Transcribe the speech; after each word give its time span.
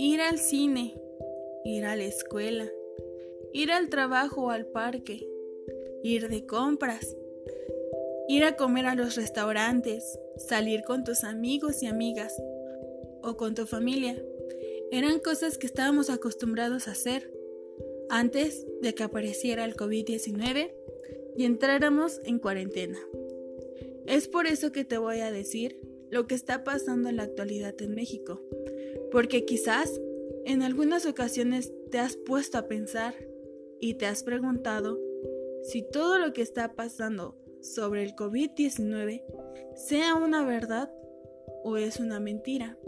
Ir 0.00 0.20
al 0.20 0.38
cine, 0.38 0.94
ir 1.64 1.84
a 1.84 1.96
la 1.96 2.04
escuela, 2.04 2.70
ir 3.52 3.72
al 3.72 3.88
trabajo 3.88 4.44
o 4.44 4.50
al 4.50 4.64
parque, 4.64 5.28
ir 6.04 6.28
de 6.28 6.46
compras, 6.46 7.16
ir 8.28 8.44
a 8.44 8.54
comer 8.54 8.86
a 8.86 8.94
los 8.94 9.16
restaurantes, 9.16 10.20
salir 10.36 10.82
con 10.82 11.02
tus 11.02 11.24
amigos 11.24 11.82
y 11.82 11.86
amigas 11.86 12.32
o 13.24 13.36
con 13.36 13.56
tu 13.56 13.66
familia. 13.66 14.16
Eran 14.92 15.18
cosas 15.18 15.58
que 15.58 15.66
estábamos 15.66 16.10
acostumbrados 16.10 16.86
a 16.86 16.92
hacer 16.92 17.32
antes 18.08 18.68
de 18.80 18.94
que 18.94 19.02
apareciera 19.02 19.64
el 19.64 19.74
COVID-19 19.74 20.70
y 21.36 21.44
entráramos 21.44 22.20
en 22.24 22.38
cuarentena. 22.38 23.00
Es 24.06 24.28
por 24.28 24.46
eso 24.46 24.70
que 24.70 24.84
te 24.84 24.96
voy 24.96 25.18
a 25.18 25.32
decir 25.32 25.80
lo 26.08 26.28
que 26.28 26.36
está 26.36 26.62
pasando 26.62 27.08
en 27.08 27.16
la 27.16 27.24
actualidad 27.24 27.74
en 27.82 27.96
México, 27.96 28.40
porque 29.10 29.44
quizás 29.44 30.00
en 30.44 30.62
algunas 30.62 31.06
ocasiones 31.06 31.72
te 31.90 31.98
has 31.98 32.16
puesto 32.16 32.58
a 32.58 32.68
pensar 32.68 33.14
y 33.80 33.94
te 33.94 34.06
has 34.06 34.22
preguntado 34.22 34.98
si 35.62 35.82
todo 35.82 36.18
lo 36.18 36.32
que 36.32 36.42
está 36.42 36.74
pasando 36.74 37.36
sobre 37.60 38.02
el 38.02 38.14
COVID-19 38.14 39.22
sea 39.74 40.14
una 40.14 40.44
verdad 40.44 40.90
o 41.64 41.76
es 41.76 42.00
una 42.00 42.20
mentira. 42.20 42.78